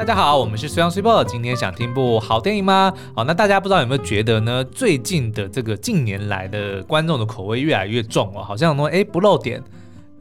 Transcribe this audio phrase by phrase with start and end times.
[0.00, 1.22] 大家好，我们是 Sun Super。
[1.24, 2.90] 今天想听部好电影吗？
[3.14, 4.64] 好，那大家不知道有没有觉得呢？
[4.64, 9.62] 最近的这个近年来的观众的口味越来越重了，好像说哎不露点。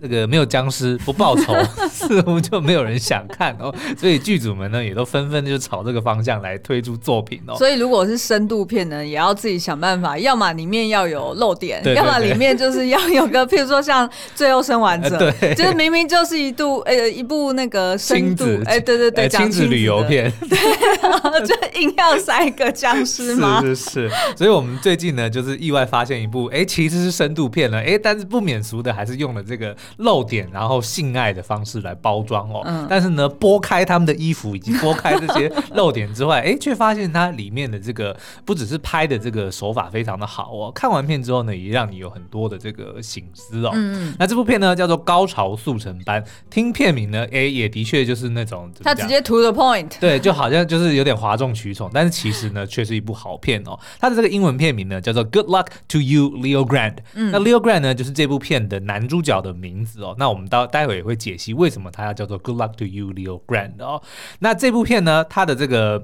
[0.02, 1.54] 这个没有僵尸不报仇，
[1.92, 7.56] 似乎就没有人想看哦，所以剧组们呢也都纷纷就朝这个方向来推出作品哦。
[7.58, 23.60] 所以如果是深度片呢，也要自己想办法，要么里面要有漏点，对对对，要么里面就是要有个，譬如说像《最后生还者》呃， 对，就是明明就是一度呃一部那个深度，哎，对对对，亲子，子旅游片， 对，就硬要塞一个僵尸吗？
[23.62, 29.76] 是是是，所以我们最近呢就是意外发现一部，哎，其实是深度片了，哎，但是不免俗的还是用了这个。
[29.98, 43.72] 露点，然后性爱的方式来包装哦，嗯、但是呢，剥开他们的衣服以及剥开这些露点之外， 哎，却发现它里面的这个不只是拍的这个手法非常的好哦，看完片之后呢，也让你有很多的这个醒思哦。
[43.74, 53.78] 嗯，那这部片呢叫做《高潮速成班》，听片名呢，哎，也的确就是那种他直接 to the point，对，就好像就是有点哗众取宠，但是其实呢，却是一部好片哦。
[54.00, 60.16] 它的这个英文片名呢叫做《Good Luck to You, Leo Grande》，嗯，那 Leo Grande 呢就是这部片的男主角的名字哦。
[60.18, 64.02] 那我们到待会也会解析为什么它要叫做 Good Luck to You, Leo Grand 哦。
[64.40, 66.04] 那这部片呢，它的这个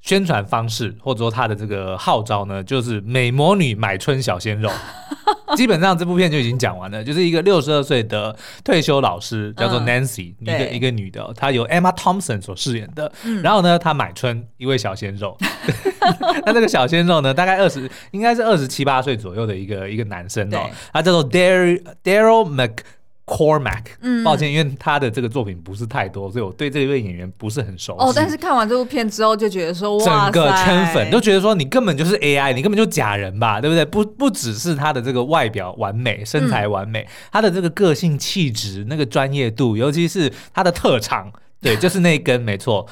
[0.00, 4.70] 宣传方式或者说他的这个号召呢，就是美魔女买春小鲜肉。
[5.56, 13.10] 基本上这部片就已经讲完了，就是一个六十二岁的退休老师，叫做 Nancy，、嗯、一个一个女的，她由 Emma Thompson 所饰演的。
[13.24, 15.36] 嗯、然后呢，她买春一位小鲜肉。
[16.44, 22.78] 那这个小鲜肉呢，大概二十，应该是二十七八岁左右的一个一个男生哦，他叫做 Daryl Daryl Mc。
[23.28, 28.04] Cormac，嗯，抱歉，因为他的这个作品不是太多，所以我对这一位演员不是很熟悉。
[28.04, 33.84] 哦，但是看完这部片之后，就觉得说，整个圈粉都觉得说，你根本就是 AI，你根本就假人吧，对不对？
[33.84, 41.30] 不，不只是他的这个外表完美，身材完美，嗯、他的这个个性气质、那个专业度，尤其是他的特长。
[41.60, 42.86] 对，就是那一根，没错，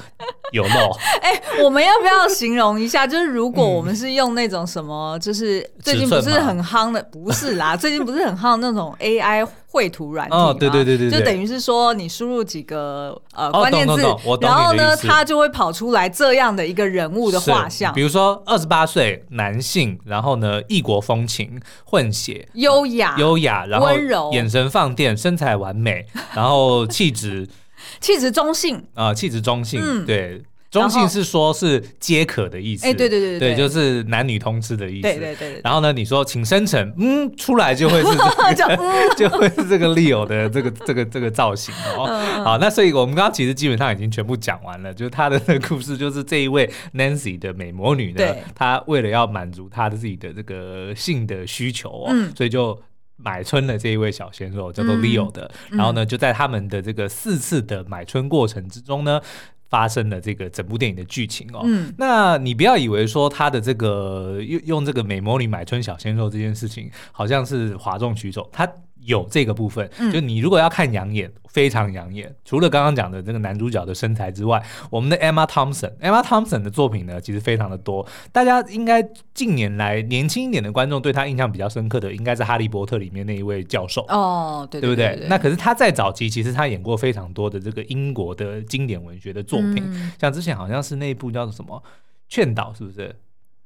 [0.51, 0.69] 有漏。
[1.23, 3.07] 哎、欸，我们要不要形容一下？
[3.07, 10.47] 就是如果我们是用那种什么，就是最近不是很夯的，不是啦，最近不是很夯的那种 AI 绘图软体吗？
[10.47, 14.01] 哦，对对对对，就等于是说你输入几个呃关键字，
[14.41, 17.93] 然后呢，它就会跑出来这样的一个人物的画像。
[17.93, 27.47] 比如说二十八岁男性，然后呢异国风情混血，优雅优雅，然后温柔，眼神放电，身材完美，然后气质。
[28.01, 28.83] 气质中性。
[28.93, 35.61] 啊，气质中性，嗯、对，中性是说是皆可的意思，哎，对对对对，对，就是男女通吃的意思，对对对。
[35.63, 38.09] 然后呢，你说请生成，嗯，出来就会是
[38.55, 38.77] 这个，
[39.15, 42.05] 就会是这个 Leo 的这个这个这个造型哦。
[42.09, 52.77] 嗯、好，那所以我们刚刚其实基本上已经全部讲完了，就是他的那个故事，就是这一位 Nancy 的美魔女呢，她为了要满足她的自己的这个性的需求哦，嗯、所以就。
[53.17, 59.21] 买春的这一位小鲜肉叫做 Leo 的，嗯、然后呢，就在他们的这个四次的买春过程之中呢，
[59.69, 61.61] 发生了这个整部电影的剧情哦。
[61.65, 68.67] 嗯，那你不要以为说他的这个用用这个美魔女买春小鲜肉这件事情好像是哗众取宠，他。
[69.01, 72.33] 有这个部分，就你如果要看养眼，非常养眼。
[72.43, 78.05] 除了刚刚讲的这个男主角的身材之外，我们的 Emma Thompson，Emma Thompson 的作品呢，其实非常的多。
[78.31, 79.01] 大家应该
[79.33, 85.25] 近年来年轻一点的观众对他印象比较深刻的，应该是《哈利波特》里面那一位教授哦，对对不对？
[85.29, 91.81] 那可是他在早期，其实他演过非常多的这个英国的经典文学的作品，像之前好像是那一部叫做什么
[92.27, 93.15] 《劝导》，是不是？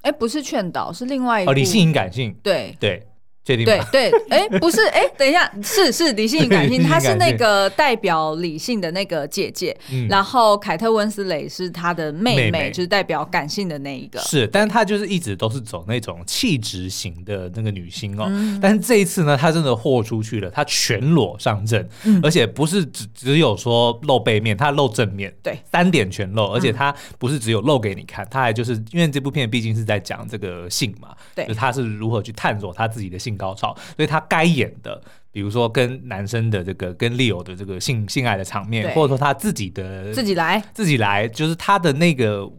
[0.01, 1.51] 哎，不是《劝导》，是另外一部。
[1.51, 3.07] 哦，理性与感性，对对。
[3.43, 12.71] 确定对对，哎，不是，哎，等一下，是是理性与感性， 她是那个代表理性的那个姐姐，嗯、然后凯特温斯蕾是她的妹妹，妹妹。
[12.71, 14.19] 就是代表感性的那一个。
[14.19, 18.25] 是，但是她就是一直都是走那种气质型的那个女星哦。
[18.29, 33.30] 嗯、但是这一次呢，她真的豁出去了，她全裸上阵，嗯、而且不是只只有说露背面，她露正面，对，三点全露，而且她不是只有露给你看，她还就是因为这部片毕竟是在讲这个性嘛，对，就她是如何去探索她自己的性。
[33.31, 42.49] 性高潮，所以他该演的，比如说跟男生的这个跟 Leo 的这个性性爱的场面，或者说他自己的自己来自己来，就是他的那个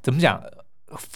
[0.00, 0.40] 怎么讲，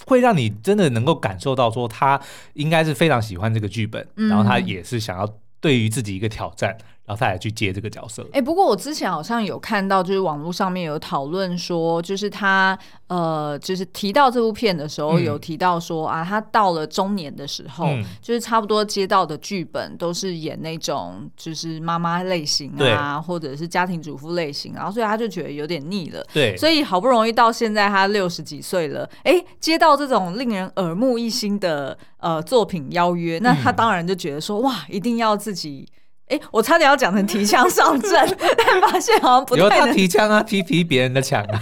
[0.07, 2.21] 会让你真的能够感受到说他
[2.55, 6.77] 应该是非常喜欢这个剧本，嗯、然后他也是想要对于自己一个挑战。
[7.07, 8.23] 然后他来去接这个角色。
[8.33, 12.79] 哎、欸，不过我之前好像有看到，就是网络上面有讨论说，就是他
[13.09, 26.25] 呃，就是提到这部片的时候，有提到说、嗯、啊，他到了中年的时候，嗯、就是差不多接到的剧本都是演那种就是妈妈类型啊，或者是家庭主妇类型，然后所以他就觉得有点腻了。
[26.33, 35.87] 对，所以好不容易到现在他六十几岁了，哎、欸，接到这种令人耳目一新的呃作品邀约，那他当然就觉得说哇，一定要自己。
[36.29, 38.11] 哎，我差点要讲成提枪上阵，
[38.57, 39.79] 但发现好像不太能。
[39.79, 41.61] 有他提枪啊，踢踢别人的枪啊。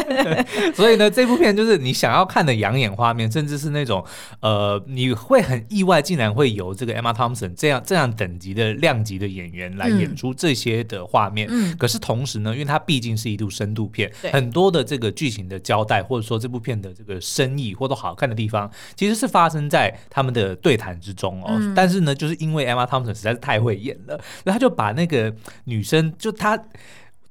[0.76, 4.04] 所以呢，这部片就是你想要看的养眼画面，甚至是那种
[4.40, 11.48] 呃，你会很意外，竟然会由这个 Emma Thompson 这样这样等级的量级的演员来演出这些的画面。
[11.50, 11.74] 嗯。
[11.78, 21.56] 可是同时呢，因为它毕竟是一部深度片，对很多的这个剧情的交代，或者说这部片的这个深意或者好看的地方，其实是发生在他们的对谈之中哦。
[21.58, 25.34] 嗯、但是呢，就是因为 Emma Thompson 实在是太会演了，然后他就把那个
[25.64, 26.62] 女生，就她。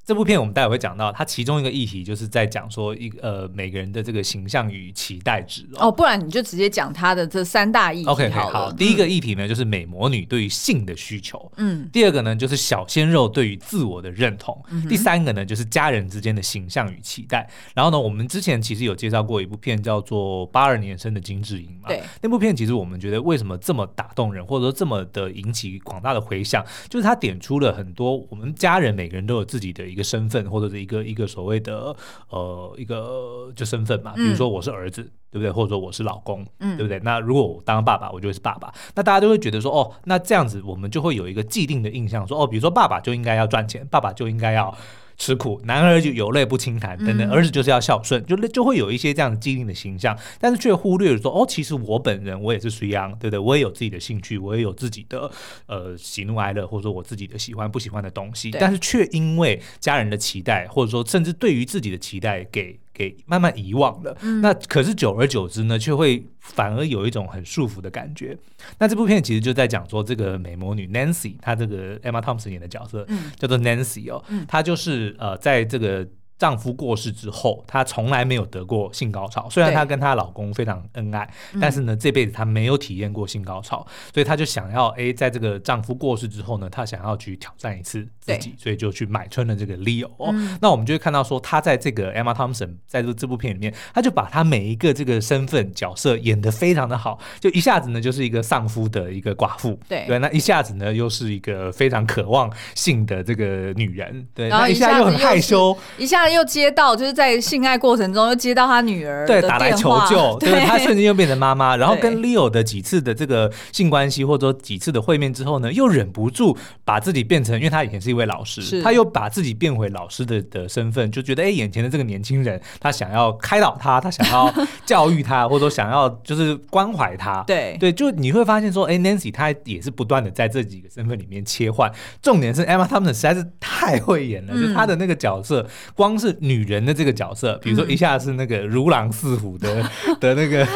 [0.05, 17.49] 这部片我们待会会讲到，它其中一个议题就是在讲说一呃每个人的这个形象与期待值哦，哦，不然你就直接讲它的这三大议题好 OK，好，第一个议题呢、嗯、就是美魔女对于性的需求，嗯，第二个呢就是小鲜肉对于自我的认同，嗯、第三个呢就是家人之间的形象与期待。
[17.73, 31.95] 然后呢，我们之前其实有介绍过一部片叫做《八二年生的金智英》嘛，对，那部片其实我们觉得为什么这么打动人，或者说这么的引起广大的回响，就是它点出了很多我们家人每个人都有自己的一个身份或者是一个一个所谓的
[32.27, 35.50] 呃一个就身份嘛，比如说我是儿子，嗯、对不对？
[35.50, 37.00] 或者说我是老公，嗯，对不对？
[37.00, 38.74] 那如果我当爸爸，我就会是爸爸。
[38.94, 44.75] 那大家都会觉得说，哦，那这样子我们就会有一个既定的印象，说，哦，比如说爸爸就应该要赚钱，爸爸就应该要。
[45.17, 53.39] 吃苦，男儿就有泪不轻弹等等，儿子就是要孝顺，就就会有一些这样既定的形象，但是却忽略了说，哦，其实我本人我也是随阳，对不对？
[53.39, 55.31] 我也有自己的兴趣，我也有自己的
[55.67, 62.79] 呃喜怒哀乐，或者说我自己的喜欢不喜欢的东西，但是却因为家人的期待，或者说甚至对于自己的期待给。
[62.95, 68.36] 给慢慢遗忘了，嗯、那可是久而久之呢，却会反而有一种很束缚的感觉。
[68.80, 76.07] 那这部片其实就在讲说，这个美魔女 Nancy，她这个 Emma Thompson 演的角色，嗯、叫做 Nancy 哦，嗯、她就是呃，在这个。
[76.37, 79.49] 丈夫过世之后，她从来没有得过性高潮。
[79.49, 81.29] 虽然她跟她老公非常恩爱，
[81.61, 90.11] 但是呢，这辈子她没有体验过性高潮，嗯、所以她就想要，哎，在这个丈夫过世之后呢，她想要去挑战一次自己，所以就去买春了这个 Leo。
[90.33, 106.25] 嗯、那我们就会看到说，她在这个 Emma Thompson 在这这部片里面，她就把她每一个这个身份角色演得非常的好，就一下子呢就是一个丧夫的一个寡妇，对对，那一下子呢又是一个非常渴望性的这个女人，对，然后一下又很害羞，一下。
[106.30, 124.51] 又接到，就是在性爱过程中又接到他女儿对打来求救， 对，他瞬间又变成妈妈，然后跟 Leo 的几次的这个性关系或者说几次的会面之后呢，又忍不住把自己变成，因为他以前是一位老师，他又把自己变回老师的的身份，就觉得哎，眼前的这个年轻人，他想要开导他，他想要
[124.86, 127.77] 教育他， 或者说想要就是关怀他，对。
[127.80, 131.92] 对，就你会发现说，哎，Nancy 他也是不断的在这几个身份里面切换，
[132.22, 136.14] 重点是 Emma Thompson 实在是太会演了，就他的那个角色光。
[136.17, 139.83] 是女人的这个角色，比如说一下是那个如狼似虎的
[140.19, 140.67] 的那个，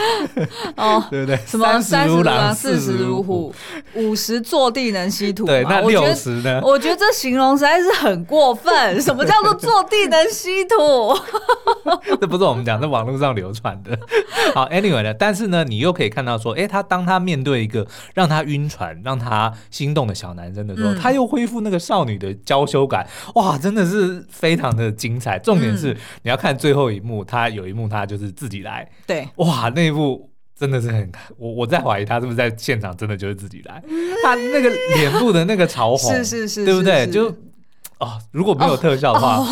[0.76, 1.38] 哦， 对不对？
[1.46, 3.54] 什么三十如狼，四十如虎，
[3.96, 5.46] 五十坐地能吸土。
[5.46, 6.60] 对，那六十呢？
[6.64, 8.70] 我觉得这形容实在是很过分。
[9.02, 11.18] 什么叫做坐地能吸土？
[12.20, 13.98] 这不是我们讲，在网络上流传的。
[14.54, 23.08] 好，Anyway 呢，但是呢，你又可以看到说，哎，他当他面对一个让他晕船、让他心动的小男生的时候，他又恢复那个少女的娇羞感。
[23.36, 25.29] 哇，真的是非常的精彩。
[25.38, 25.94] 重点是
[26.24, 33.84] 你要看最后一幕，他有一幕他就是自己来，对，哇，那一幕真的是很，我我在怀疑他是不是在现场真的就是自己来，
[34.24, 37.06] 他那个脸部的那个潮红， 是是是，对不对？
[37.08, 37.28] 就
[38.00, 39.46] 哦，如果没有特效的话，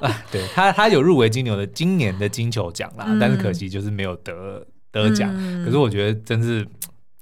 [0.00, 5.30] 哎，对他他有入围金牛的今年的金球奖啦，但是可惜就是没有得得奖。
[5.64, 6.66] 可是我觉得真是。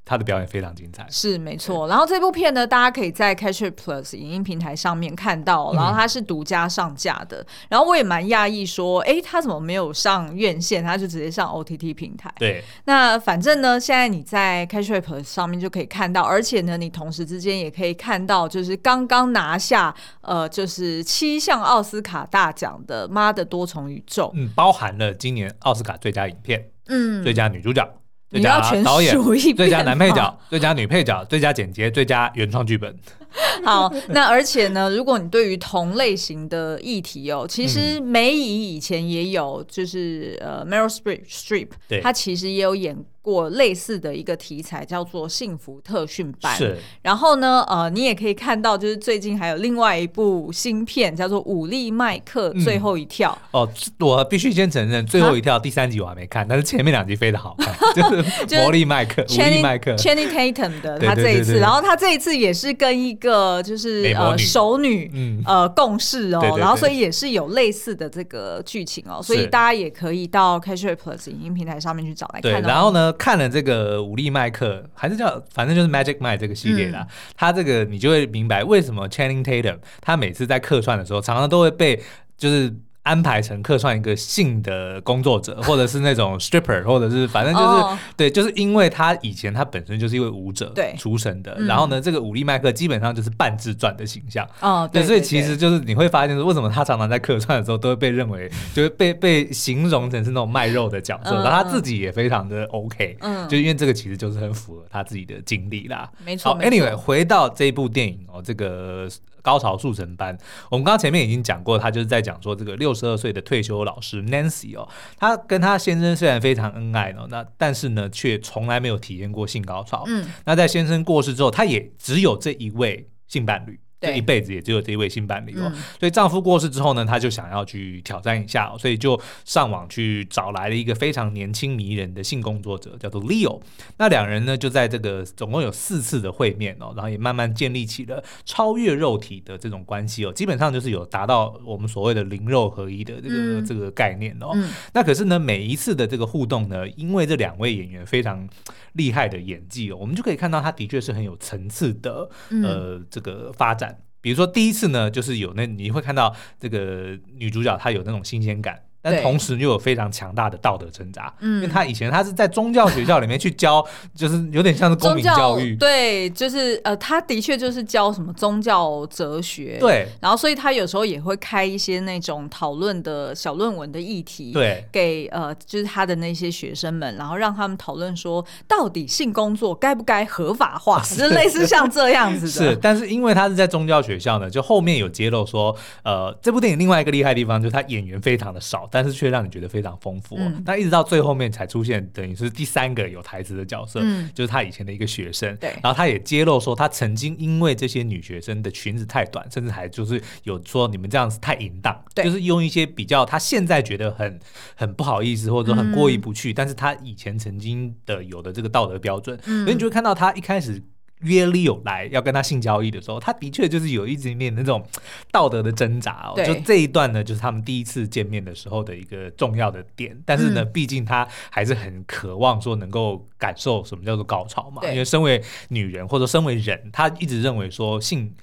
[0.04, 1.88] 他的表演非常精彩，是没错。
[1.88, 7.38] 然后这部片呢，大家可以在 Catch It Plus 影音平台上面看到，然后它是独家上架的。
[7.38, 10.84] 嗯、然后我也蛮讶异，说，哎，他怎么没有上院线？
[10.84, 12.30] 他就直接上 OTT 平台。
[12.38, 12.62] 对。
[12.84, 27.88] 那反正呢，现在你在 Catch It Plus 上面就可以看到，而且呢，你同时之间也可以看到，就是刚刚拿下呃，就是七项奥斯卡大奖的《妈的多重宇宙》，嗯，包含了今年奥斯卡最佳影片，嗯，最佳女主角。
[28.34, 29.16] 最佳导演、
[29.54, 32.92] 最佳男配角、最佳女配角、最佳剪接、最佳原创剧本。
[33.64, 46.54] 好，那而且呢，如果你对于同类型的议题哦，其实梅姨以前也有，就是呃，Meryl Streep，对，她其实也有演过类似的一个题材，叫做《幸福特训班》。
[46.58, 46.76] 是。
[47.00, 53.36] 然后呢，呃，你也可以看到，就是最近还有另外一部新片，叫做《武力麦克最后一跳》。
[53.58, 53.66] 哦，
[54.00, 58.02] 我必须先承认，《最后一跳》第三集我还没看，但是前面两集非常好看， 就
[58.46, 72.60] 是魔力麦克、武力麦克、Channing Tatum 的他这一次，然后他这一次也是跟一个就是呃熟女嗯呃共事哦，然后所以也是有类似的这个剧情哦，所以大家也可以到 It Plus 影音平台上面去找来看。
[72.60, 77.06] 然后呢，看了这个武力麦克，还是叫反正就是 Magic Mike 这个系列啦，
[77.37, 82.02] 他、嗯、这个你就会明白为什么 Channing Tatum 他每次在客串的时候，常常都会被
[82.37, 82.75] 就是。
[83.04, 87.99] 安排成客串一个性的工作者，或者是那种 stripper，或者是反正就是、oh.
[88.16, 106.54] 对，就是因为他以前他本身就是一位舞者出身的，然后呢，这个武力麦克基本上就是半自传的形象哦，oh, 对，对，对，对，所以其实就是你会发现说，为什么他常常在客串的时候都会被认为就是被被形容成是那种卖肉的角色，然后他自己也非常的 OK，嗯，就因为这个其实就是很符合他自己的经历啦，没错。
[106.54, 109.06] 好，Anyway，回到这一部电影哦，这个。
[109.44, 110.34] 高潮速成班，
[110.70, 120.04] 我们刚刚前面已经讲过，他就是在讲说这个六十二岁的退休老师 Nancy 哦，她跟她先生虽然非常恩爱哦，那但是呢，却从来没有体验过性高潮。
[120.06, 123.80] 嗯，那在先生过世之后，她也只有这一位性伴侣。
[124.04, 133.61] 这一辈子也只有这一位性伴侣哦，所以丈夫过世之后呢，她就想要去挑战一下，所以就上网去找来了一个非常年轻迷人的性工作者，叫做 Leo。
[133.96, 144.50] 那两人呢，就在这个总共有四次的会面哦，然后也慢慢建立起了超越肉体的这种关系哦，基本上就是有达到我们所谓的灵肉合一的这个这个概念哦。
[144.92, 148.49] 那可是呢，每一次的这个互动呢，因为这两位演员非常
[148.92, 152.28] 厉害的演技哦，我们就可以看到他的确是很有层次的
[152.62, 153.93] 呃这个发展。
[154.24, 158.80] 比如说第一次呢，就是有那你会看到这个女主角她有那种新鲜感。
[159.04, 181.34] 但同时又有非常强大的道德挣扎，嗯，因为他以前他是在宗教学校里面去教， 就是有点像是公民教育，对，就是呃，他的确就是教什么宗教哲学，对，然后所以他有时候也会开一些那种讨论的小论文的议题，对，给呃就是他的那些学生们，然后让他们讨论说，到底性工作该不该合法化，是。
[181.34, 188.88] 类似像这样子的， 是，但是因为他是在宗教学校呢，就后面有揭露说，呃，这部电影另外一个厉害的地方就是他演员非常的少。
[188.94, 204.38] 但是却让你觉得非常丰富，哦，那、嗯、一直到最后面才出现，等于是第三个有台词的角色，嗯，就是他以前的一个学生，对，然后他也揭露说，他曾经因为这些女学生的裙子太短，甚至还就是有说你们这样子太淫荡，对，就是用一些比较他现在觉得很
[204.76, 210.80] 很不好意思或者说很过意不去，嗯，但是他以前曾经的有的这个道德标准，嗯，所以你就会看到他一开始。
[211.21, 214.87] 约 Leo 来要跟他性交易的时候，他的确就是有一点点那种
[215.30, 216.42] 道德的挣扎哦。
[216.44, 220.16] 就这一段呢，就是他们第一次见面的时候的一个重要的点。
[220.26, 224.83] 但是呢，毕竟他还是很渴望说能够感受什么叫做高潮嘛。
[224.90, 228.35] 因为身为女人或者身为人，他一直认为说性。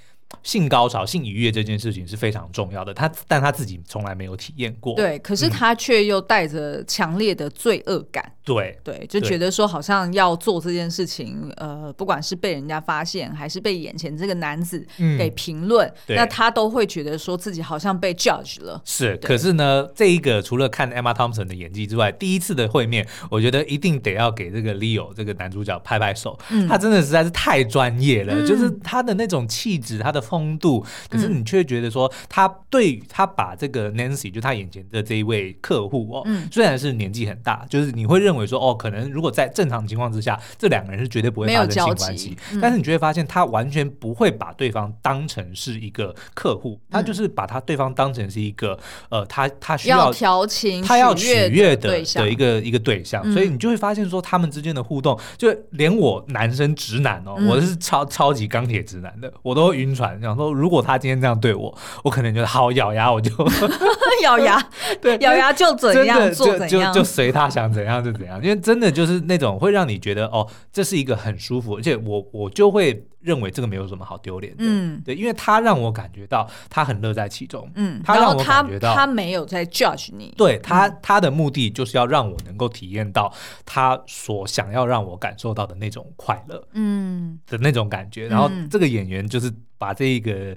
[0.44, 4.96] 性高潮、性愉悦这件事情是非常重要的，他但他自己从来没有体验过。
[4.96, 8.24] 对，可是他却又带着强烈的罪恶感。
[8.26, 14.84] 嗯、对对，就觉得说好像要做这件事情，呃，不管是被人家发现，还是被眼前这个男子
[15.18, 18.82] 给评论，嗯、那他都会觉得说自己好像被 judge 了。
[18.84, 26.40] 是，可是呢，这一个除了看 Emma Thompson 的演技之外，第一次的会面，我觉得一定得要给这个 Leo 这个男主角拍拍手。
[26.50, 30.20] 嗯、他真的实在是太专业了，嗯、就是他的那种气质，他的。
[30.32, 42.38] 风度，可是你却觉得说，他对他把这个 Nancy 就他眼前的这一位客户哦，嗯、虽然是年纪很大，就是你会认为说哦，可能如果在正常情况之下，这两个人是绝对不会发生性关系。
[42.52, 48.78] 嗯、但是你就会发现，他完全不会把对方当成是一个客户，嗯、他就是把他对方当成是一个
[49.10, 53.22] 呃，他他需要调情，他要取悦的的一个一个对象。
[53.26, 60.20] 嗯、所以你就会发现说，他们之间的互动，就连我男生直男哦，嗯、我是超超级钢铁直男的，我都晕船。
[60.22, 63.32] 想说，如果他今天这样对我，我可能觉得好咬牙，我就
[64.24, 64.62] 咬牙，
[65.02, 68.42] 对，咬牙就怎样做怎样，就就随他想怎样就怎样。
[68.42, 74.60] 因为真的就是那种会让你觉得哦，这是一个很舒服，而且我我就会认为这个没有什么好丢脸的。
[74.60, 77.70] 嗯，对，因为他让我感觉到他很乐在其中。
[77.76, 80.34] 嗯，他让我感觉到他没有在 judge 你。
[80.38, 83.34] 对他，他的目的就是要让我能够体验到
[83.66, 86.64] 他所想要让我感受到的那种快乐。
[86.74, 88.28] 嗯，的那种感觉。
[88.28, 89.52] 然后这个演员就是。
[89.82, 90.56] 把这个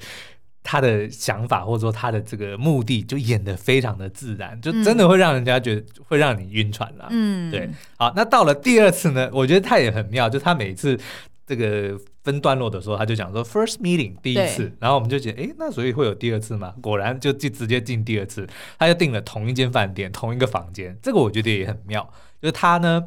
[0.64, 7.06] 他的想法或者说他的这个目的就演得非常的自然，就真的会让人家觉得会让你晕船啦。
[7.10, 7.68] 嗯，对。
[7.98, 10.98] 好，那到了第二次呢，我觉得他也很妙，就他每次
[11.46, 16.74] 这个分段落的时候，他就讲说 first meeting 第一次，然后我们就觉得，哎，那所以会有第二次吗？
[16.80, 23.04] 果然就就直接进第二次，他就订了同一间饭店，同一个房间，这个我觉得也很妙，就是他呢。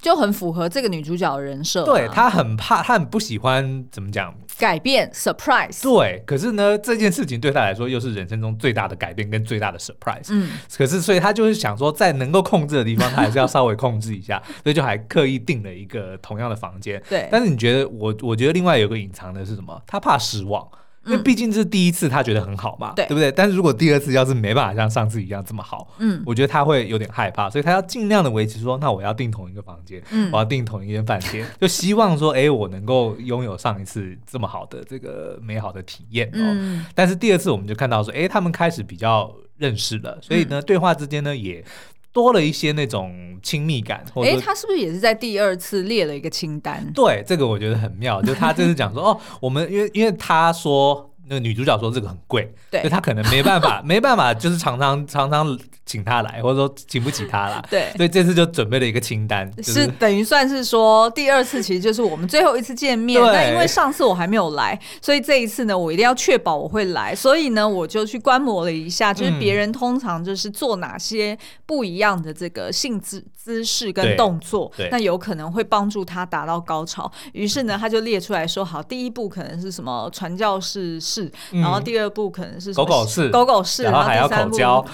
[0.00, 4.34] 就很符合这个女主角的人设，对，她很怕，她很不喜欢怎么讲？
[4.58, 17.28] 改变 surprise，对，可是呢，这件事情对她来说又是人生中最大的改变跟最大的 surprise，嗯，可是所以她就是想说，在能够控制的地方，她还是要稍微控制一下， 所以就还刻意订了一个同样的房间，对。
[17.30, 19.80] 但是你觉得我，我觉得另外有个隐藏的是什么？
[19.86, 20.66] 她怕失望。
[21.08, 23.32] 因为毕竟这是第一次，他觉得很好嘛，对，对不对？
[23.32, 36.32] 但是如果第二次要是没办法像上次一样这么好，嗯，我觉得他会有点害怕，所以他要尽量的维持说，那我要订同一个房间，嗯，我要订同一间饭店， 就希望说，哎，我能够拥有上一次这么好的这个美好的体验哦。
[36.38, 41.64] 嗯，但是第二次我们就看到说，哎，他们开始比较认识了，所以呢，对话之间呢也。
[42.12, 46.84] 多了一些那种亲密感，哎，他是不是也是在第二次列了一个清单？
[46.94, 55.58] 对，这个我觉得很妙，就他就是讲说，哦，我们因为因为他说那个女主角说这个很贵，对，所以他可能没办法， 没办法，就是常常常常。
[55.88, 57.64] 请他来，或者说请不起他了。
[57.70, 63.18] 对，所以这次就准备了一个清单，就是、是等于算是说第二次其实就是我们最后一次见面。
[63.18, 67.14] 对，但因为上次我还没有来，所以这一次呢，我一定要确保我会来。
[67.14, 77.10] 所以呢，我就去观摩了一下，就是别人通常就是做哪些不一样的这个性姿姿势跟动作，那有可能会帮助他达到高潮。
[77.32, 84.84] 于是呢，他就列出来说：好，第一步可能是什么传教士式，然后第二步可能是狗狗式，狗狗式，然后还要口交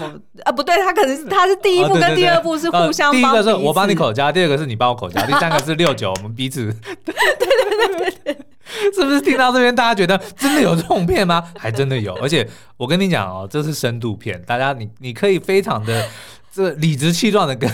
[0.45, 0.77] 啊，不对。
[0.85, 6.73] 他可能是他是第一步跟第二步是互相帮、哦，第一个是我帮你口交，第二个是你帮我口交， 第三个是六九，我们彼此。
[7.05, 8.39] 对对对对对，
[8.95, 11.43] 是不是听到这边大家觉得真的有这种片吗？
[11.59, 16.07] 还真的有，而且我跟你讲哦，这是深度片，大家你你可以非常的
[16.53, 17.69] 这理直气壮的跟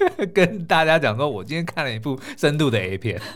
[0.34, 3.20] 跟大家讲说，我今天看了一部深度的 A 片。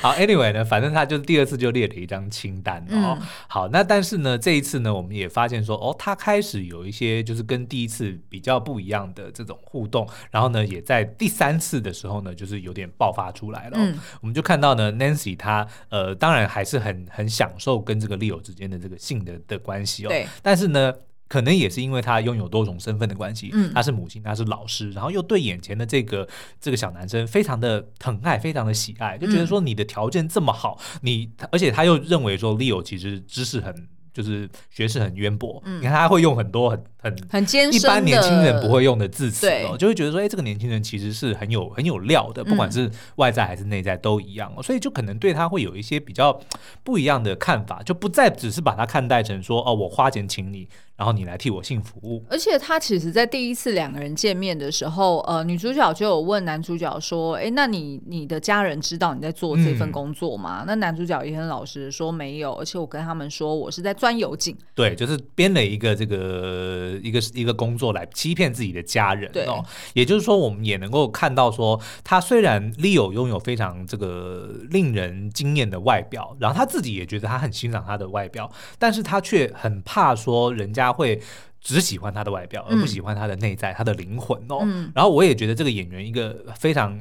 [0.00, 3.16] 好，Anyway 呢，反正他就第二次就列了一张清单哦。
[3.20, 13.76] 嗯、好，那但是呢，这一次呢，我们也发现说，哦，他开始有一些就是跟第一次比较不一样的这种互动，然后呢，也在第三次的时候呢，就是有点爆发出来了。
[13.78, 20.08] 嗯、我们就看到呢，Nancy 她呃，当然还是很很享受跟这个 Leo 之间的这个性的的关系哦。
[20.08, 20.92] 对，但是呢。
[21.28, 26.26] 可能也是因为他拥有多种身份的关系，嗯，他是母亲，他是老师，然后又对眼前的这个
[26.58, 46.40] 这个小男生非常的疼爱，非常的喜爱，就觉得说你的条件这么好，你而且他又认为说 Leo 其实知识很就是学识很渊博，你看他会用很多很很很艰深一般年轻人不会用的字词哦，就会觉得说，哎，这个年轻人其实是很有很有料的，不管是外在还是内在都一样哦，所以就可能对他会有一些比较
[46.82, 50.66] 不一样的看法，就不再只是把他看待成说，哦，我花钱请你。
[50.98, 64.56] 然后你来替我性服务，而且他其实，在第一次两个人见面的时候，呃，女主角就有问男主角说：“哎，那你你的家人知道你在做这份工作吗？”嗯、那男主角也很老实说没有，而且我跟他们说我是在钻油井。
[64.74, 69.30] 对，就是编了一个这个一个一个工作来欺骗自己的家人。
[69.30, 80.87] 对哦，也就是说，我们也能够看到说，他虽然 Leo 拥有非常这个令人惊艳的外表，然后他自己也觉得他很欣赏他的外表，但是他却很怕说人家。
[80.88, 81.20] 他会
[81.60, 84.60] 只喜欢他的外表，而不喜欢他的内在，嗯、他的灵魂哦。
[84.62, 86.98] 嗯、然后我也觉得这个演员一个非常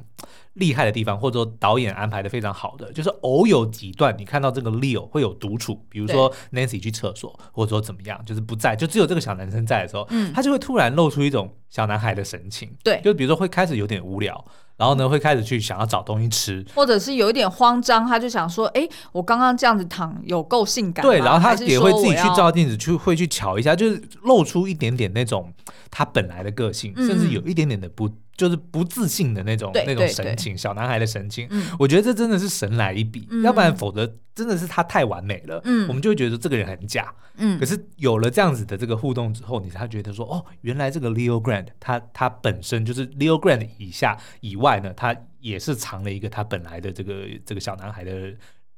[0.58, 12.70] 厉害的地方，或者说导演安排的非常好的，就是偶有几段你看到这个 Leo 会有独处，比如说 Nancy 去厕所，或者说怎么样，就是不在，就只有这个小男生在的时候，嗯、他就会突然露出一种小男孩的神情。
[12.84, 14.44] 对，就比如说会开始有点无聊。
[14.78, 25.52] 然后呢，会开始去想要找东西吃，或者是有一点慌张，他就想说：“哎，我刚刚这样子躺有够性感。”对，然后他也会自己去照镜子，去会去瞧一下，就是露出一点点那种
[25.90, 28.08] 他本来的个性，嗯、甚至有一点点的不。
[28.38, 37.12] 就是不自信的那种那种神情，小男孩的神情，我觉得这真的是神来一笔，要不然否则真的是他太完美了，我们就会觉得这个人很假。
[37.60, 48.34] 可是有了这样子的这个互动之后，你才觉得说，哦，原来这个 Leo Grande 他他本身就是 Leo Grande 以下以外呢，他也是藏了一个他本来的这个这个小男孩的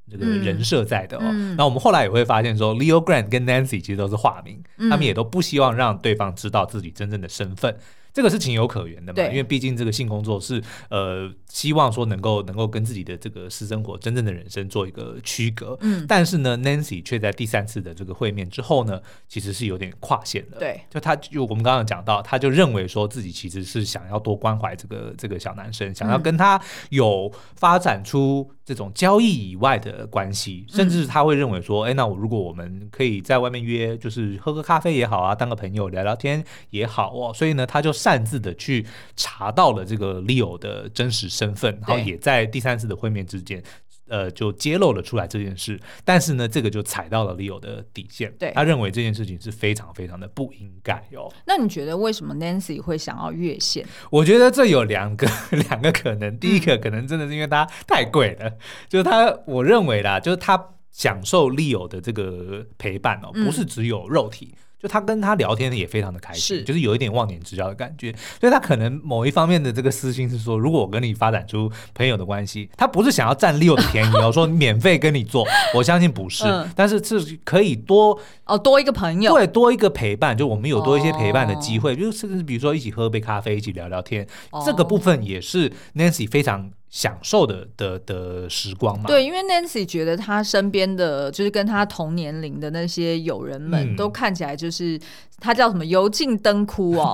[0.09, 1.23] 这个人设在的哦。
[1.57, 7.77] 那我们后来也会发现说，Leo Grande 跟 Nancy 其实都是化名，他们也都不希望让对方知道自己真正的身份。
[8.13, 9.23] 这个是情有可原的嘛？
[9.29, 15.77] 因为毕竟这个性工作是呃，希望说能够能够跟自己的这个私生活、真正的人生做一个区隔。
[15.81, 20.57] 嗯，但是呢，Nancy 却在第三次的这个会面之后呢，其实是有点跨线了。
[20.57, 37.31] 对，就他就我们刚刚讲到，他就认为说自己其实是想要多关怀这个这个小男生，想要跟他有发展出这种交易以外的关系，甚至他会认为说，哎，那我如果我们可以在外面约，就是喝个咖啡也好啊，当个朋友聊聊天也好哦。
[37.31, 37.93] 所以呢，他就。
[37.99, 38.85] 擅自的去
[39.17, 43.62] 查到了这个 Leo 的真实身份，然后也在第三次的会面之间，
[44.07, 45.77] 呃，就揭露了出来这件事。
[46.05, 51.29] 但是呢，这个就踩到了 Leo 的底线，对，他认为这件事情是非常非常的不应该哦。
[51.45, 53.85] 那你觉得为什么 Nancy 会想要越线？
[54.09, 55.27] 我觉得这有两个
[55.69, 56.39] 两个可能。
[56.39, 58.57] 第一个可能真的是因为他太贵了，嗯、
[58.88, 64.55] 就是他，我认为啦，就是他享受 Leo 的这个陪伴哦，不是只有肉体。
[64.81, 66.63] 就他跟他聊天也非常的开心，是。
[66.63, 68.13] 就是有一点忘年之交的感觉。
[68.39, 86.71] 所以他可能某一方面的这个私心是说，如果我跟你发展出朋友的关系，他不是想要占 Leo 的便宜哦， 说免费跟你做，我相信不是，嗯、但是是可以多哦多一个朋友，对，多一个陪伴，就我们有多一些陪伴的机会，就甚至比如说一起喝杯咖啡，一起聊聊天，哦、这个部分也是 Nancy 非常。
[86.89, 89.06] 享受的的的时光嘛？
[89.08, 94.99] 对，因为 Nancy 觉得他身边的就是跟他同年龄的那些友人们都看起来就是
[95.39, 97.13] 他叫什么油尽灯枯哦，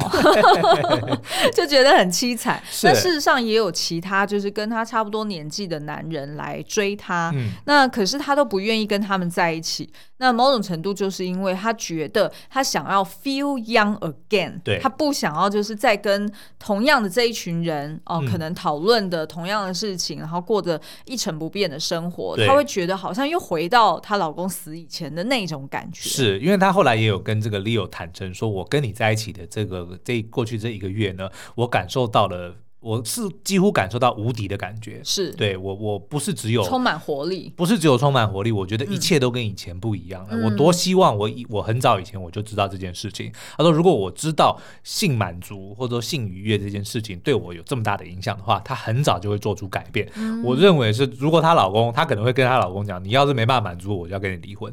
[1.54, 2.62] 就觉得很凄惨。
[2.84, 9.92] 那事实上也有其他就是跟他差不多年纪的男人来追他，嗯、那可是他都不愿意跟他们在一起。
[10.18, 26.08] 那某种程度就是因为他觉得他想要 feel young again，对，他不想要就是再跟同样的这一群人哦，可能讨论的同样的事情，然后过着一成不变的生活，她会觉得好像又回到她老公死以前的那种感觉。
[26.10, 32.56] 是因为她后来也有跟这个 Leo 坦诚说，我跟你在一起的这个这过去这一个月呢，我感受到了。
[32.86, 40.30] 我是几乎感受到无敌的感觉，是对我，我不是只有充满活力，不是只有充满活力，我觉得一切都跟以前不一样了。
[40.34, 43.32] 嗯、我多希望我以我很早以前我就知道这件事情。
[43.58, 50.08] 他说，如果我知道性满足或者说性愉悦这件事情对我有这么大的影响的话，他很早就会做出改变。
[50.16, 54.72] 嗯、我认为是，如果她老公，她可能会跟她老公讲，你要是没办法满足我，我就要跟你离婚。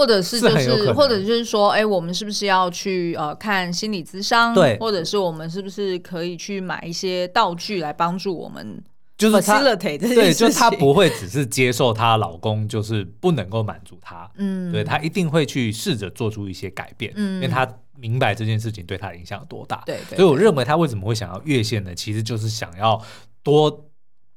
[0.00, 4.54] 或者是就是，是或者就是说，哎，我们是不是要去呃看心理咨商？
[4.54, 8.82] 对，或者是我们是不是可以去买一些道具来帮助我们？
[9.18, 21.94] 就是她对，就她不会只是接受她老公就是不能够满足她，嗯，对，她一定会去试着做出一些改变，嗯，因为她明白这件事情对她的影响有多大，对，对，所以我认为她为什么会想要越线呢？
[21.94, 22.98] 其实就是想要
[23.42, 23.89] 多。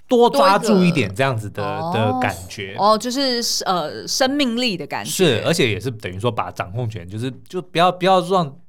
[0.07, 1.63] 多抓住一点这样子的
[1.93, 8.59] 的感觉哦，就是呃生命力的感觉是，而且也是等于说把掌控权，就是就不要不要让，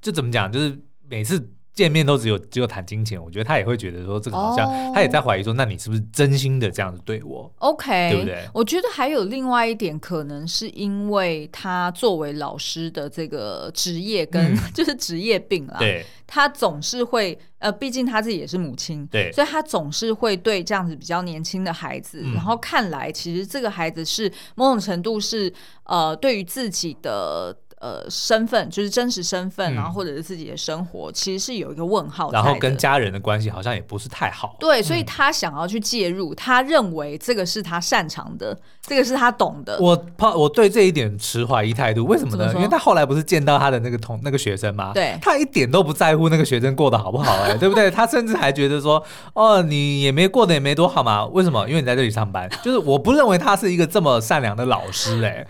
[0.00, 1.50] 就怎么讲，就是每次。
[1.74, 8.48] 见面都只有只有谈金钱，我觉得他也会觉得说这个好像，oh, 他也在怀疑说，那你是不是真心的这样子对我？OK，对不对？
[8.54, 15.76] 我觉得还有另外一点，可能是因为他作为老师的这个职业跟、嗯、 就是职业病啦。
[15.80, 25.52] 对，他总是会呃，毕竟他自己也是母亲，对，所以他总是会对这样子比较年轻的孩子，嗯、然后看来其实这个孩子是某种程度是
[25.86, 27.56] 呃，对于自己的。
[27.84, 32.32] 呃，身份就是真实身份，然后或者是自己的生活，其实是有一个问号。
[32.32, 34.56] 然后跟家人的关系好像也不是太好。
[34.58, 39.76] 对，所以他想要去介入，他认为这个是他擅长的，这个是他懂的。
[39.78, 42.50] 我怕我对这一点持怀疑态度，为什么呢？
[42.54, 44.92] 因为他后来不是见到他的那个同那个学生吗？
[44.94, 47.90] 对，他一点都不在乎那个学生过得好不好，哎， 对不对？
[47.90, 51.68] 他甚至还觉得说，哦，你也没过得也没多好嘛，为什么？
[51.68, 52.48] 因为你在这里上班。
[52.62, 55.46] 就是我不认为他是一个这么善良的老师，哎。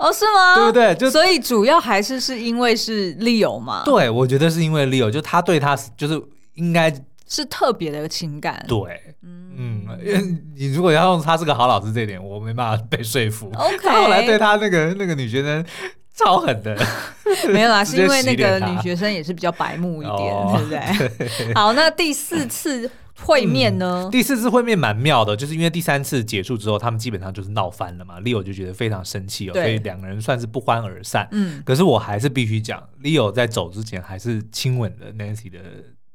[0.00, 0.54] 哦，是吗？
[0.56, 0.94] 对不对？
[0.94, 3.82] 就所以主要还是是因为是 Leo 嘛？
[3.84, 6.20] 对，我觉得是因为 Leo，就他对他就是
[6.54, 6.92] 应该
[7.28, 8.64] 是特别的情感。
[8.66, 10.20] 对，嗯，因为
[10.56, 13.52] 你如果要用他是个好老师这一点，我没办法被说服。
[13.54, 15.64] OK，他后来对他那个那个女学生
[16.16, 16.74] 超狠的，
[17.52, 21.28] 没有啦， 是因为那个女学生也是比较白目一点，哦、对不对？
[21.28, 22.90] 对 好，那第四次。
[23.24, 24.10] 会面呢、嗯？
[24.10, 28.20] 第四次会面蛮妙的，就是因为第三次结束之后，他们基本上就是闹翻了嘛。
[28.20, 31.28] Leo 就觉得非常生气哦，所以两个人算是不欢而散。
[31.32, 35.58] 嗯，可是我还是必须讲，Leo 在走之前还是亲吻了 Nancy 的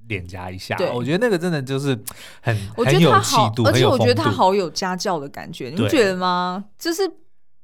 [0.08, 0.76] 脸颊一下。
[0.76, 1.98] 对我觉得那个真的就是
[2.41, 6.65] 很很有气度，而且我觉得他好有家教的感觉，你不觉得吗？
[6.80, 7.12] 对就是。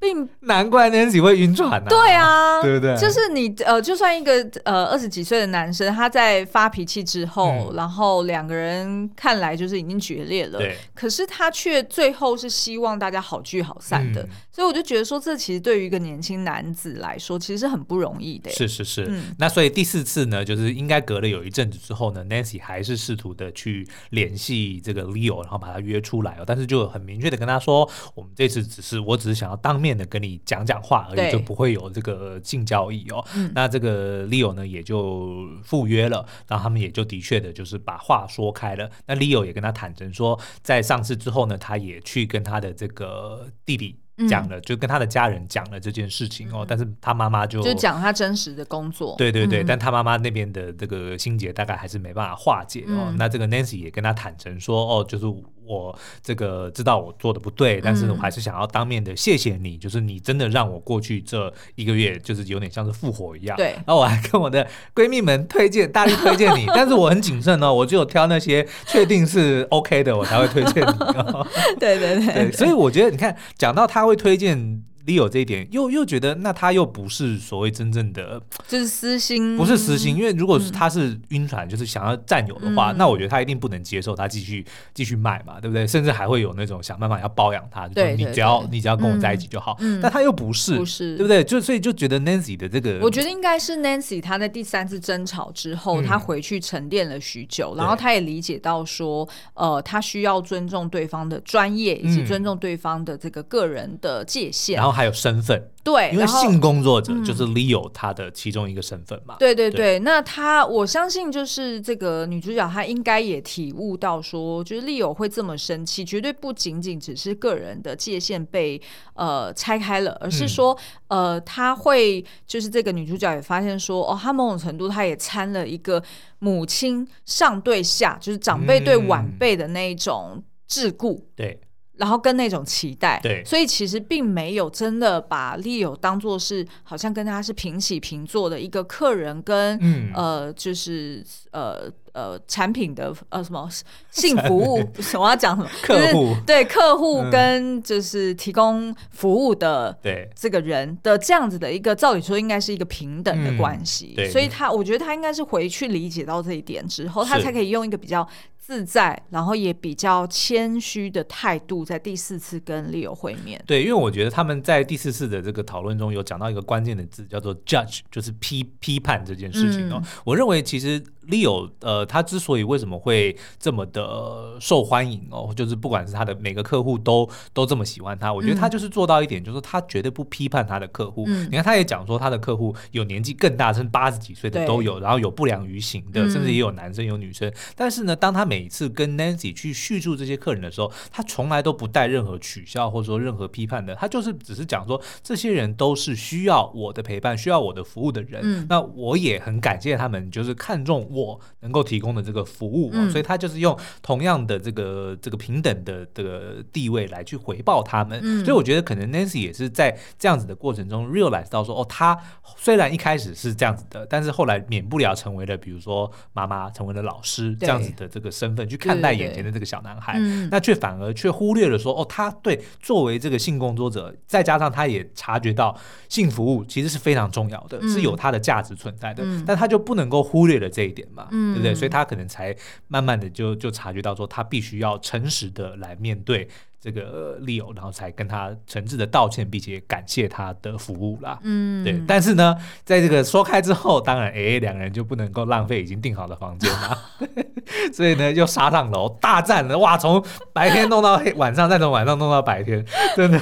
[0.01, 1.87] 并难怪 Nancy 会晕船呢。
[1.87, 2.97] 对啊，对不对？
[2.97, 4.33] 就是你呃，就算一个
[4.63, 10.75] 呃二十几岁的男生，他在发脾气之后，然后两个人看来就是已经决裂了，对。
[10.95, 18.49] 可是他却最后是希望大家好聚好散的，所以我就觉得说，这其实对于一个年轻男子来说，其实是很不容易的。
[18.49, 19.07] 是是是。
[19.37, 29.90] 那所以第四次呢，就是应该隔了有一阵子之后呢，Nancy 还是试图的去联系这个 Leo，然后把他约出来哦，但是就很明确的跟他说，我们这次只是我只是想要当面。
[29.97, 33.25] 的跟你讲讲话而已，就不会有这个性交易哦。
[33.35, 38.89] 嗯、那这个 Leo 呢，也就赴约了，然后他们也就的确的，就是把话说开了。
[39.05, 43.97] 那 Leo 也跟他坦诚说，在上次之后呢，他也去跟他的这个弟弟。
[44.29, 53.11] 讲了，就跟他的家人讲了这件事情哦，但是他妈妈就就讲他真实的工作，对对对，但他妈妈那边的这个心结大概还是没办法化解哦。
[53.17, 55.25] 那这个 Nancy 也跟他坦诚说，哦，就是
[55.65, 63.57] 我这个知道我做的不对，但是我还是想要当面的谢谢你，就是你真的让我过去这一个月就是有点像是复活一样。
[63.57, 70.93] 对，然后我还跟我的闺蜜们推荐，大力推荐你， 但是我很谨慎哦，我只有挑那些确定是 OK 的，我才会推荐你。
[71.79, 74.11] 对对对，所以我觉得你看，讲到他会。
[74.11, 85.87] 会推荐 Leo 这一点，又又觉得那他又不是所谓真正的，就是私心，不是私心，因为如果是他是晕船，就是想要占有的话，嗯、那我觉得他一定不能接受他继续继续卖嘛，对不对？
[85.87, 89.77] 甚至还会有那种想办法要包养他，就是你只要你只要跟我在一起就好。
[89.79, 91.43] 嗯、但他又不是，不是，对不对？
[91.43, 105.71] 就所以就觉得 Nancy 的这个，我觉得应该是 Nancy 他在第三次争吵之后，他、嗯、回去沉淀了许久，然后他也理解到说，呃，他需要尊重对方的专业，以及尊重对方的这个个人的界限，嗯、然后还有身份。
[105.83, 109.35] 对，因为性工作者就是 Leo 他的其中一个身份嘛。
[109.35, 118.79] 嗯、对对对，对那他我相信就是这个女主角，她应该也体悟到说，就是 Leo 会这么生气，绝对不仅仅只是个人的界限被
[119.15, 120.77] 呃拆开了，而是说、
[121.07, 126.03] 嗯、呃，他会就是这个女主角也发现说，哦，她某种程度她也掺了一个
[126.37, 131.17] 母亲上对下，就是长辈对晚辈的那一种桎梏。
[131.17, 131.61] 嗯、对。
[132.01, 139.77] 然后跟那种期待，对，所以其实并没有真的把 Leo 当做是好像跟他是平起平坐的一个客人跟，
[140.15, 143.69] 呃就是呃呃产品的呃什么
[144.09, 146.35] 性服务， 什么要讲什么客户。
[146.43, 150.27] 对客户跟就是提供服务的对。
[150.35, 158.27] 这个人的这样子的一个，照理说应该是一个平等的关系，嗯、所以他我觉得他应该是回去理解到这一点之后，他才可以用一个比较。
[158.71, 163.61] 自在，然后也比较谦虚的态度，在第四次跟 Leo 会面。
[163.67, 170.01] 对，因为我觉得他们在第四次的这个讨论中有讲到一个关键的字，叫做 judge，就是批批判这件事情哦。
[170.01, 181.25] 嗯、我认为其实 Leo 呃，他之所以为什么会这么的受欢迎哦，就是不管是他的每个客户都都这么喜欢他，我觉得他就是做到一点，就是他绝对不批判他的客户。
[181.27, 187.51] 嗯、你看，他也讲说他的客户有年纪更大，甚至八十几岁的都有，然后有不良于行的，甚至也有男生有女生。
[187.75, 198.39] 但是呢，当他每每次跟 Nancy 去叙述这些客人的时候，他从来都不带任何取笑或者说任何批判的，他就是只是讲说，这些人都是需要我的陪伴、需要我的服务的人。
[198.43, 208.19] 嗯、那我也很感谢他们，就是看中我能够提供的这个服务，嗯、所以他就是用同样的这个这个平等的这个地位来去回报他们。
[208.21, 212.15] 嗯、所以我觉得可能 Nancy 也是在这样子的过程中 realize 到说，哦，他
[212.57, 218.51] 虽然一开始是这样子的，但是后来免不了成为了，比如说妈妈，成为了老师这样子的这个身。
[218.51, 225.73] 份去看待眼前的这个小男孩，对对对，那却反而却忽略了说，哦，他对作为这个性工作者，再加上他也察觉到
[226.09, 231.73] 性服务其实是非常重要的，嗯、是有它的价值存在的，嗯、但他就不能够忽略了这一点嘛，嗯、对不对？
[231.73, 232.53] 所以他可能才
[232.89, 236.49] 慢慢的就就察觉到说，他必须要诚实的来面对。
[236.81, 241.37] 这个 Leo，然后才跟他诚挚的道歉，并且感谢他的服务啦。
[241.43, 242.01] 嗯，对。
[242.07, 246.97] 但是呢，在这个说开之后，当然，哎，两个人就不能够浪费已经订好的房间嘛。
[247.93, 249.77] 所以呢，又杀上楼大战了。
[249.77, 252.83] 哇，从白天弄到黑，晚上再从晚上弄到白天，
[253.15, 253.39] 真的。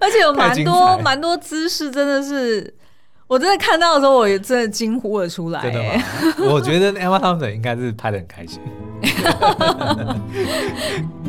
[0.00, 2.74] 而且有蛮多蛮多姿势，真的是，
[3.28, 5.62] 我真的看到的时候，我也真的惊呼了出来。
[5.62, 5.90] 真的吗？
[6.50, 8.60] 我觉得 Emma Thompson 应该是拍的很开心。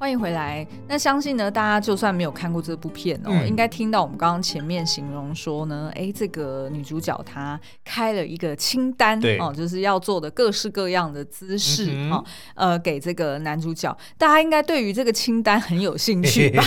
[0.00, 0.64] 欢迎回来。
[0.86, 13.94] 那相信呢，大家就算没有看过这部片哦，嗯、应该听到我们刚刚前面形容说呢，哎，这个女主角她开了一个清单，对哦，就是要做的各式各样的姿势、嗯、哦，呃，给这个男主角。
[14.16, 16.62] 大家应该对于这个清单很有兴趣吧？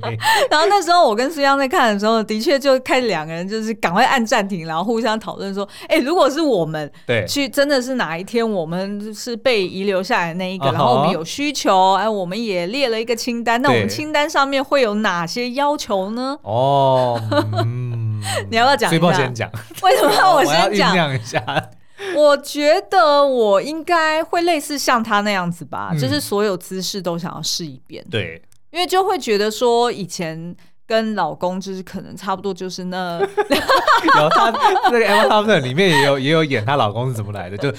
[0.50, 12.69] 然后那时候我跟思央在看的时候，的确就开始两个人就是赶快按暂停，然后互相讨论说，哎，如果是我们对去，真的是哪一天我们是被遗留下来的那一个，哦、然后我们有需求，哎，我们也。
[12.70, 16.38] 列了一个清单，那我们清单上面会有哪些要求呢？
[16.42, 17.20] 哦，
[17.64, 19.06] 嗯、 你要不要讲一下？
[19.12, 19.50] 水先讲，
[19.82, 20.96] 为什么要我先讲？
[21.08, 21.70] 我一下。
[22.16, 28.02] 我觉得我应该会类似像他那样子吧，嗯、就是所有姿势都想要试一遍。
[28.10, 30.56] 对，因为就会觉得说以前
[30.90, 34.50] 跟老公就是可能差不多，就是那 有他
[34.90, 37.72] 那个 Emma Thompson 里面也有也有演她老公是怎么来的，就。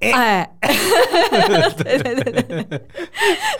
[0.00, 0.48] 哎，
[1.82, 2.64] 对对对对，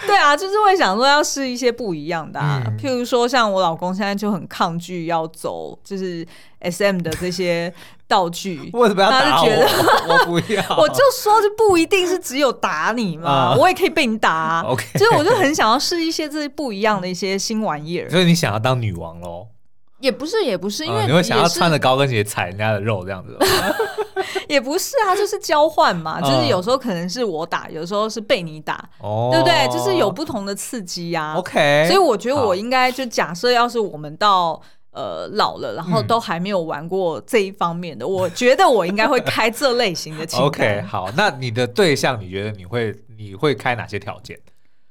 [0.06, 6.24] 对啊，就是会想说要试一些不一样的，啊，嗯、譬如说像我老公现在就很抗拒要走，就是
[6.60, 7.72] S M 的这些
[8.10, 9.22] 道具，为什么要打我？
[9.22, 9.68] 他就觉得
[10.08, 14.64] 我不要，我就说就不一定是只有打你嘛，嗯、我也可以被你打，啊。
[14.66, 18.10] OK，就是我就很想要试一些这些不一样的一些新玩意儿。
[18.10, 19.46] 所以你想要当女王喽？
[20.00, 23.38] 也不是，也不是，因为、嗯、你会想要穿着高跟鞋踩人家的肉这样子。
[24.48, 29.68] 也不是啊，就是交换嘛，就是有时候可能是我打，有时候是被你打，哦对不对？
[29.68, 31.34] 就是有不同的刺激呀。
[31.36, 34.60] OK，所以我觉得我应该就假设，要是我们到
[34.92, 40.26] 呃老了，然后都还没有玩过这一方面的，嗯、我觉得我应该会开这类型的。
[40.38, 44.38] OK，好，那你的对象，你觉得你会你会开哪些条件？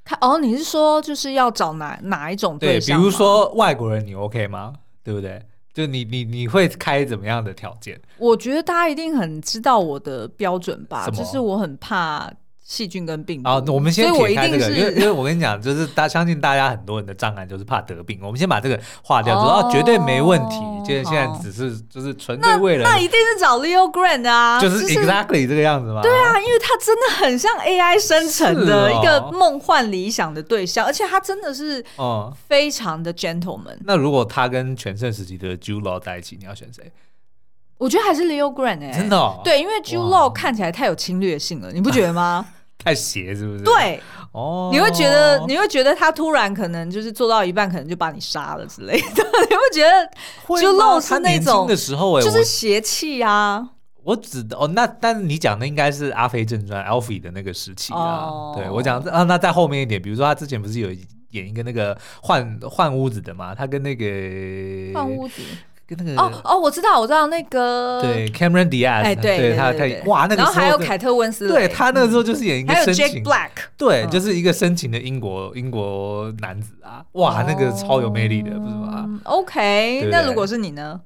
[0.05, 2.97] 开哦，你是说就是要找哪哪一种对象？
[2.97, 4.73] 对，比如说外国人，你 OK 吗？
[5.03, 5.41] 对不对？
[5.73, 7.99] 就你你你会开怎么样的条件？
[8.17, 12.31] 我觉得大家一定很知道我的标准吧，就是我很怕。
[12.69, 13.49] 细菌跟病毒。
[13.49, 18.19] 好，我们先撇开这个，因为因为我跟你讲，就是大相信大家很多人的障碍就是怕得病。
[18.21, 20.57] 我们先把这个划掉，说哦绝对没问题。
[20.87, 26.01] 就是现在只是就是纯粹为了那一定是找 Leo Grant 啊，就是 exactly 这个样子吗？
[26.03, 33.77] 对啊，因为他真的很像 AI 生成的一个梦幻理想的对象，而且他真的是哦非常的 gentleman。
[33.81, 36.91] 那如果他跟全盛时期的 Jude Law 在一起，你要选谁？
[37.79, 42.45] 我觉得还是 Leo Grant 哎，真的对，因为 Jude Law 看起来太有侵略性了，你不觉得吗？
[42.83, 43.63] 太邪是不是？
[43.63, 49.07] 对，哦，你会觉得你会觉得他突然可能就是做到一半，可能就把你杀了之类的。
[49.49, 53.69] 你会觉得就露是那种的时候，就是邪气啊。
[54.03, 58.53] 我指的哦，那但是你讲的应该是《阿飞正传》Alfie 的那个时期啊。
[58.55, 60.89] 对我讲啊，那在后面一点，比如说他之前不是有
[61.31, 63.53] 演一个那个换换屋子的嘛？
[63.53, 64.05] 他跟那个
[64.93, 65.41] 换屋子。
[65.89, 81.01] 跟那个哦哦，我知道，我知道那个对 Cameron Diaz，哎，对，对他他哇，那个然后还有凯特温丝蕾，对他那个时候就是演一个深情，Black，对，就是一个深情的英国英国男子啊，哇，那个超有魅力的，不是吗？OK，那如果是你呢？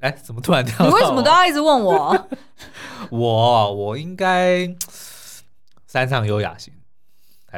[0.00, 0.88] 哎，怎么突然这样？
[0.88, 2.26] 你为什么都要一直问我？
[3.10, 4.66] 我我应该
[5.86, 6.72] 山上优雅型，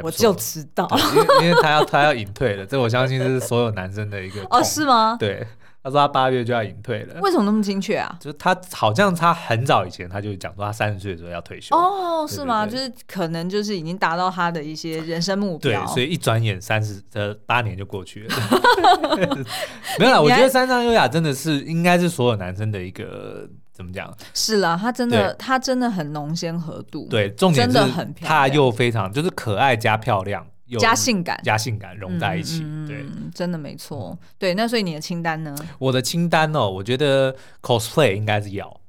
[0.03, 5.17] 我就知道，因为因为他要他要隐退了，这我相信是所有男生的一个哦，是吗？
[5.21, 5.47] 对。
[5.87, 8.17] 他说他八月就要隐退了，为什么那么精确啊？
[8.19, 12.67] 就是他好像他很早以前他就讲说他三十岁的时候要退休哦，是吗？
[12.67, 18.35] 就是可能就是已经达到他的一些人生目标，对，所以一转眼三十呃八年就过去了。
[20.01, 24.13] 没有啦，我觉得山上优雅真的是应该是所有男生的一个怎么讲？
[24.35, 27.79] 是啦，他真的他真的很浓纤合度，对，重点是
[28.23, 30.45] 他又非常就是可爱加漂亮。
[30.79, 34.19] 加性感，加性感融在一起，嗯、对，真的没错。
[34.39, 35.55] 对，那所以你的清单呢？
[35.79, 38.81] 我的清单哦，我觉得 cosplay 应该是要。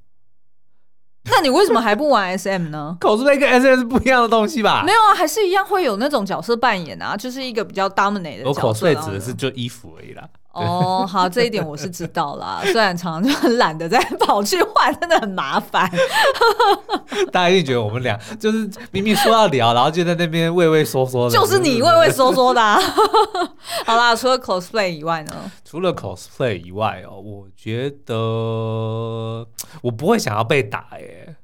[1.30, 2.98] 那你为什么还不玩 SM 呢？
[3.02, 4.84] cosplay 跟 SM 是不一样的东西吧？
[4.86, 8.68] 没有啊，还是一样会有那种角色扮演啊，就是一个比较 dominate 的角色。
[8.68, 10.28] 我 cosplay 指的是就衣服而已啦。
[10.58, 12.62] 哦，好，这一点我是知道啦。
[12.72, 15.90] 虽然常常就很懒得再跑去换，真的很麻烦。
[17.32, 21.36] 大家一定觉得我们俩就是明明说要聊，然后就在那边畏畏缩缩的。
[21.36, 22.80] 就是你畏畏缩缩的啊。
[23.86, 25.52] 好啦，除了 cosplay 以外呢？
[25.64, 28.16] 除了 cosplay 以外哦，我觉得
[29.82, 31.36] 我不会想要被打耶。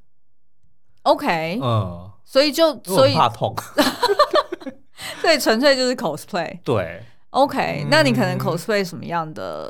[1.04, 3.54] OK，嗯，所以就所以怕痛，
[5.22, 6.60] 所以纯粹就是 cosplay。
[6.64, 7.04] 对。
[7.34, 9.68] OK，、嗯、那你可能 cosplay 什么样的？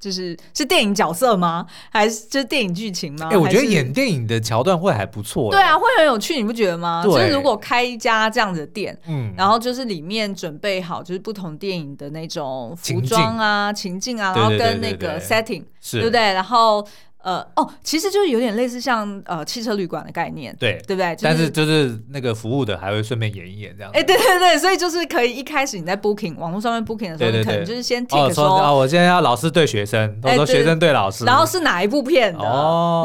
[0.00, 1.66] 就是是电影角色吗？
[1.90, 3.26] 还是就是电影剧情吗？
[3.26, 5.50] 哎、欸，我觉得演电影的桥段会还不错。
[5.50, 7.02] 对啊，会很有趣，你不觉得吗？
[7.04, 16.32] 就是如果开一家这样子的店，嗯，然后就是里面准备好就是不同电影的那种服装啊、情境啊，然后跟那个 setting，对不对？
[16.32, 16.86] 然后。
[17.24, 21.16] 呃哦，其实就是有点类似像呃汽车旅馆的概念，对对不对？
[21.20, 23.90] 但是就是那个服务的还会顺便演一演这样。
[23.92, 32.44] 哎，对对对，所以就是可以一开始你在 booking 网络上面 booking 的时候，你可能就是先 tick 说哦，我现在要老师对学生，我说学生对老师，然后是哪一部片的，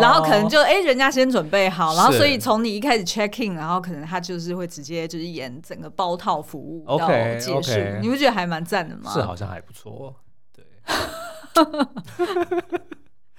[0.01, 7.07] 然后可能就哎人家先准备好，然后所以从你一开始 check in，然后可能他就是会直接就是演整个包套服务到
[7.39, 7.71] 结束，
[8.01, 9.11] 你不觉得还蛮赞的吗？
[9.11, 10.15] 是好像还不错，
[10.55, 10.63] 对。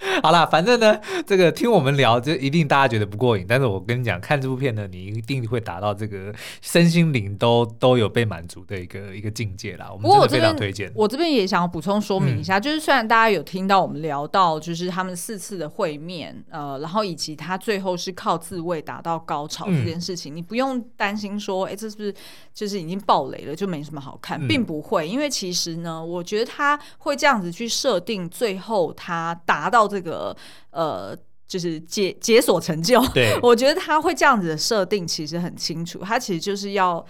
[0.23, 3.45] 好啦，反正呢，这个听我们聊，就一定大家觉得不过瘾。
[3.49, 9.91] 但是我跟你讲，看这部片呢，你一定会达到这个身心灵都都有被满足的一个一个境界啦。
[9.91, 10.93] 我们真的非常推荐。
[10.95, 22.15] 我这边也想要补充说明一下，嗯、就是虽然大家有听到我们聊到，就是他们四次的会面，呃，然后以及他最后是靠自慰达到高潮这件事情，嗯、你不用担心说，哎，这是不是
[22.53, 25.09] 就是已经爆雷了，就没什么好看，并不会。
[25.09, 29.94] 因为其实呢，我觉得他会这样子去设定，最后他达到。
[29.95, 30.37] 这个
[30.71, 33.01] 呃，就是解解锁成就。
[33.15, 36.01] 对， 我觉得他会这样子的设定，其实很清楚。
[36.01, 37.05] 他其实就是要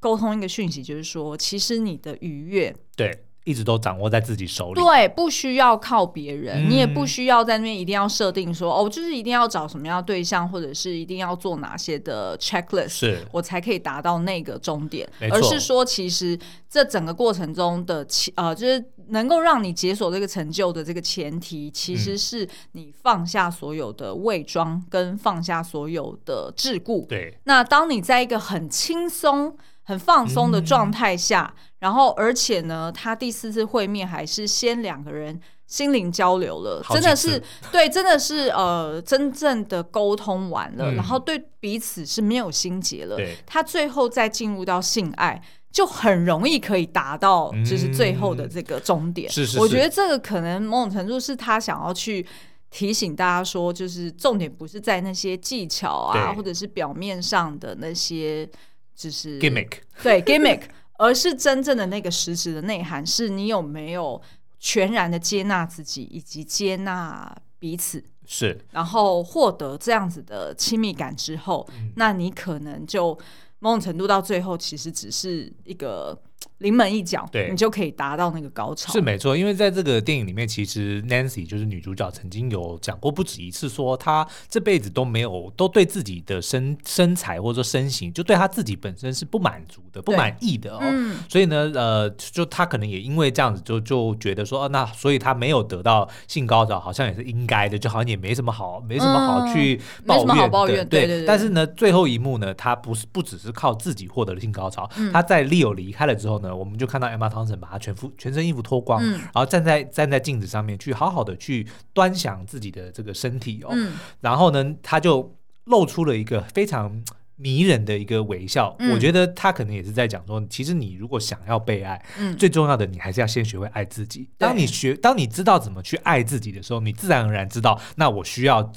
[0.00, 3.24] 沟通一个讯息，就是说，其实你的愉悦，对。
[3.44, 13.26] 一直都掌握在自己手里，对，不需要靠别人，嗯、你也不需要在那边一定要设定说，哦，就是一定要找什么样的对象，或者是一定要做哪些的 checklist，是。
[13.32, 16.38] 我才可以达到那个终点，而是说，其实
[16.70, 27.06] 这整个过程中的呃，就是能够让你解锁这个成就的这个前提，其实是你放下所有的伪装，跟放下所有的桎梏。
[27.08, 29.56] 对，那当你在一个很轻松。
[29.92, 43.16] 很放松的状态下，嗯、然后而且呢，他第四次会面还是先两个人心灵交流了，真的是对，真的是呃，真正的沟通完了，嗯、然后对彼此是没有心结了。
[43.46, 45.40] 他最后再进入到性爱，
[45.70, 49.30] 就很容易可以达到就是最后的这个终点。
[49.30, 52.26] 是是是，我觉得这个可能某种程度是他想要去。
[52.74, 58.48] 提醒大家说，就是重点不是在那些技巧啊，或者是表面上的那些，
[58.94, 59.70] 就是 gimmick，
[60.02, 60.62] 对 gimmick，
[60.98, 64.20] 而是真正的那个实质的内涵，是你有没有
[64.58, 73.18] 全然的接纳自己，以及接纳彼此，是，然后获得这样子的亲密感之后，嗯、那你可能就
[73.58, 76.20] 某种程度到最后，其实只是一个。
[76.62, 78.90] 临门一脚，对，你就可以达到那个高潮。
[78.92, 90.78] 是没错，因为在这个电影里面，其实 Nancy 就是女主角，曾经有讲过不止一次，说她这辈子都没有都对自己的身身材或者说身形，就对她自己本身是不满足的、不满意的哦。
[90.80, 101.26] 嗯、所以呢，呃，就她可能也因为这样子就，就就觉得说，那所以她没有得到性高潮，好像也是应该的，就好像也没什么好，没什么好去抱怨抱怨，对对，对，对。
[101.26, 106.51] 但是呢，最后一幕呢，她不是不只是靠自己获得了性高潮，她、嗯、在 Leo 离开了之后呢。
[106.54, 115.34] 我们就看到 Emma Thompson 把她全副全身衣服脱光，嗯、然后站在站在镜子上面去好好的去端详自己的这个身体哦，嗯、然后呢，她就
[115.64, 117.02] 露出了一个非常
[117.36, 118.74] 迷人的一个微笑。
[118.78, 124.28] 嗯、我觉得他可能也是在讲说，其实你如果想要被爱，嗯、最重要的你还是要先学会爱自己。
[124.38, 128.72] 当你学，当你知道怎么去爱自己的时候，你自然而然知道，那我需要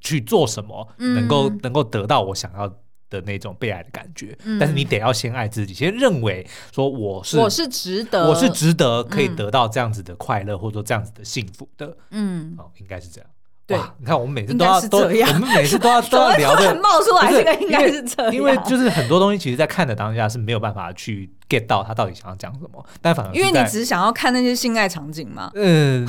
[0.00, 2.74] 去做什么，能够、嗯、能够得到我想要。
[3.10, 11.96] 的那种被爱的感觉，嗯、但是你得要先爱自己，先认为说我是我是值得，我是值得可以得到这样子的快乐，嗯、或者说这样子的幸福的。
[12.10, 13.30] 嗯，哦，应该是这样。
[13.66, 18.34] 对，你看我们每次都要都，我们每次都要都要 聊的冒出来，这个应该是这样。
[18.34, 25.50] 因为就是很多东西，其实，在看的当下是没有办法去 get 到他到底想要讲什么，但反而因为你只是想要看那些性爱场景嘛。
[25.54, 26.06] 嗯。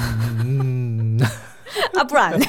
[1.93, 2.45] 嗯啊，不然呢？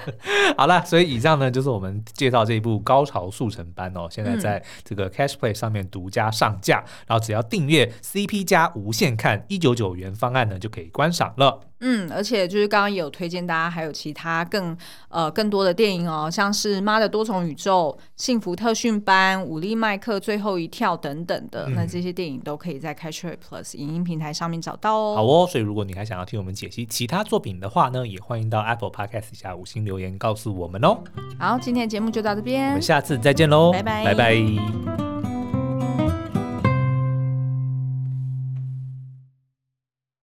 [0.56, 11.60] 好了，所以以上呢就是我们介绍这一部《高潮速成班》哦，现在在这个 Catch Play 上面独家上架，嗯、然后只要订阅 CP 加无限看一九九元方案呢，就可以观赏了。
[11.80, 14.76] 嗯，而且就是刚刚也有推荐大家，还有其他更
[15.08, 25.16] 呃更多的电影哦，像是《妈的多重宇宙》、《幸福特训班》、《武力麦克最后一跳》等等的，嗯、那这些电影都可以在 Catch Plus 影音平台上面找到哦。
[25.16, 30.98] 好哦，所以如果你还想要听我们解析其他作品的话呢，也欢迎到 Apple Podcast 下五星留言告诉我们哦。
[31.38, 35.35] 好，今天的节目就到这边，我们下次再见喽，拜拜，拜拜。